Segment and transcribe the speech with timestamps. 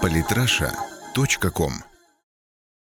[0.00, 1.72] Политраша.ком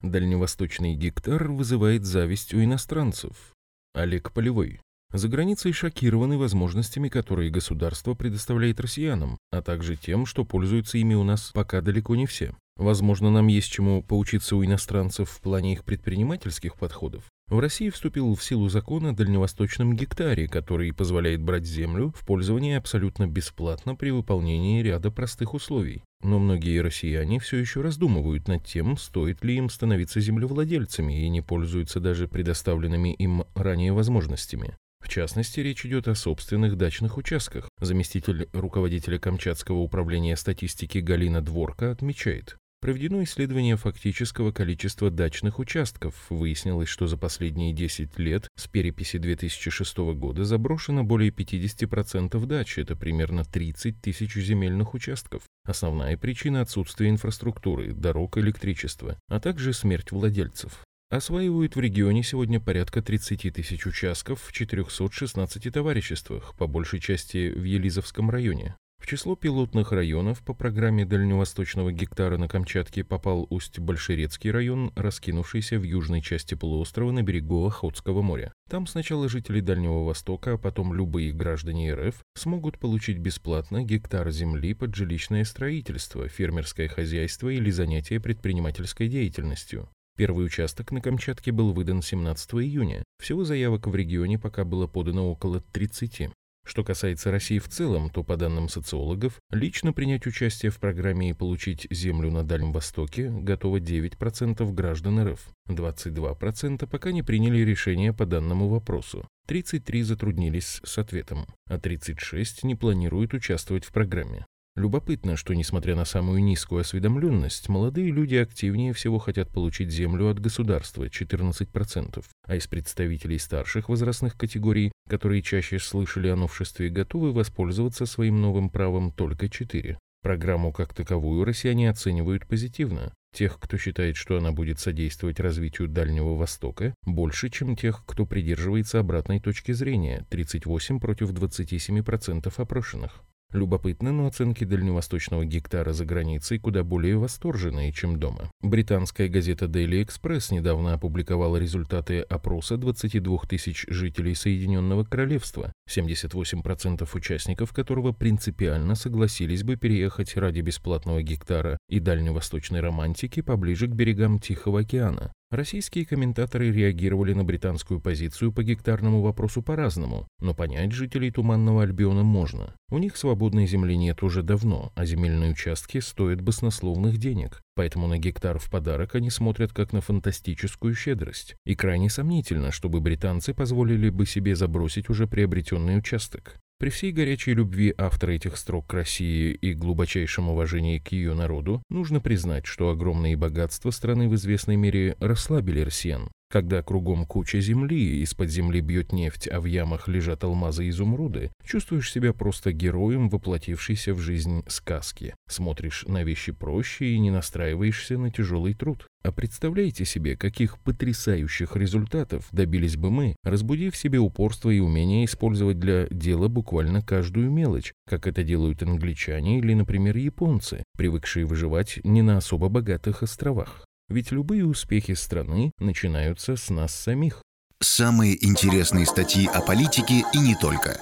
[0.02, 3.54] Дальневосточный гектар вызывает зависть у иностранцев.
[3.94, 4.80] Олег Полевой.
[5.12, 11.24] За границей шокированы возможностями, которые государство предоставляет россиянам, а также тем, что пользуются ими у
[11.24, 12.56] нас пока далеко не все.
[12.82, 17.26] Возможно, нам есть чему поучиться у иностранцев в плане их предпринимательских подходов.
[17.48, 22.78] В России вступил в силу закон о дальневосточном гектаре, который позволяет брать землю в пользование
[22.78, 26.02] абсолютно бесплатно при выполнении ряда простых условий.
[26.24, 31.42] Но многие россияне все еще раздумывают над тем, стоит ли им становиться землевладельцами и не
[31.42, 34.76] пользуются даже предоставленными им ранее возможностями.
[35.02, 37.70] В частности, речь идет о собственных дачных участках.
[37.80, 46.16] Заместитель руководителя Камчатского управления статистики Галина Дворка отмечает, Проведено исследование фактического количества дачных участков.
[46.32, 52.96] Выяснилось, что за последние 10 лет с переписи 2006 года заброшено более 50% дач, это
[52.96, 55.44] примерно 30 тысяч земельных участков.
[55.64, 60.80] Основная причина– отсутствие инфраструктуры, дорог, электричества, а также смерть владельцев.
[61.12, 67.64] Осваивают в регионе сегодня порядка 30 тысяч участков в 416 товариществах, по большей части в
[67.64, 68.76] Елизовском районе.
[69.02, 75.84] В число пилотных районов по программе дальневосточного гектара на Камчатке попал Усть-Большерецкий район, раскинувшийся в
[75.84, 78.54] южной части полуострова на берегу Охотского моря.
[78.70, 84.76] Там сначала жители Дальнего Востока, а потом любые граждане РФ смогут получить бесплатно гектар земли
[84.76, 89.90] под жилищное строительство, фермерское хозяйство или занятие предпринимательской деятельностью.
[90.16, 93.04] Первый участок на Камчатке был выдан 17 июня.
[93.20, 96.30] Всего заявок в регионе пока было подано около 30.
[96.64, 101.34] Что касается России в целом, то, по данным социологов, лично принять участие в программе и
[101.34, 105.50] получить землю на Дальнем Востоке готово 9% граждан РФ.
[105.68, 109.28] 22% пока не приняли решение по данному вопросу.
[109.48, 114.46] 33 затруднились с ответом, а 36 не планируют участвовать в программе.
[114.78, 120.40] Любопытно, что, несмотря на самую низкую осведомленность, молодые люди активнее всего хотят получить землю от
[120.40, 128.06] государства– 14%, а из представителей старших возрастных категорий, которые чаще слышали о новшестве, готовы воспользоваться
[128.06, 129.98] своим новым правом только 4%.
[130.22, 133.12] Программу как таковую россияне оценивают позитивно.
[133.34, 139.00] Тех, кто считает, что она будет содействовать развитию Дальнего Востока, больше, чем тех, кто придерживается
[139.00, 143.24] обратной точки зрения– 38 против 27% опрошенных.
[143.54, 148.50] Любопытно, но оценки дальневосточного гектара за границей куда более восторженные, чем дома.
[148.62, 157.74] Британская газета Daily Express недавно опубликовала результаты опроса 22 тысяч жителей Соединенного Королевства, 78% участников
[157.74, 164.82] которого принципиально согласились бы переехать ради бесплатного гектара и дальневосточной романтики поближе к берегам Тихого
[164.82, 165.34] океана.
[165.52, 172.24] Российские комментаторы реагировали на британскую позицию по гектарному вопросу по-разному, но понять жителей Туманного Альбиона
[172.24, 172.74] можно.
[172.90, 178.18] У них свободной земли нет уже давно, а земельные участки стоят баснословных денег, поэтому на
[178.18, 181.58] гектар в подарок они смотрят как на фантастическую щедрость.
[181.66, 186.62] И крайне сомнительно, чтобы британцы позволили бы себе забросить уже приобретенный участок.
[186.82, 191.84] При всей горячей любви автора этих строк к России и глубочайшем уважении к ее народу,
[191.90, 196.32] нужно признать, что огромные богатства страны в известной мере расслабили россиян.
[196.52, 201.50] Когда кругом куча земли, из-под земли бьет нефть, а в ямах лежат алмазы и изумруды,
[201.66, 205.34] чувствуешь себя просто героем, воплотившейся в жизнь сказки.
[205.48, 209.08] Смотришь на вещи проще и не настраиваешься на тяжелый труд.
[209.24, 215.24] А представляете себе, каких потрясающих результатов добились бы мы, разбудив в себе упорство и умение
[215.24, 222.02] использовать для дела буквально каждую мелочь, как это делают англичане или, например, японцы, привыкшие выживать
[222.04, 223.86] не на особо богатых островах.
[224.12, 227.42] Ведь любые успехи страны начинаются с нас самих.
[227.80, 231.00] Самые интересные статьи о политике и не только.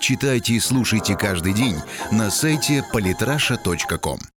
[0.00, 1.76] Читайте и слушайте каждый день
[2.10, 4.18] на сайте polytrasha.com.